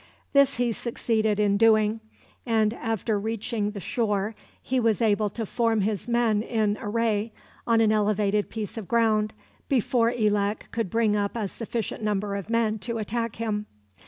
[0.33, 1.99] This he succeeded in doing;
[2.43, 7.31] and, after reaching the shore, he was able to form his men in array,
[7.67, 9.31] on an elevated piece of ground,
[9.69, 13.67] before Elak could bring up a sufficient number of men to attack him.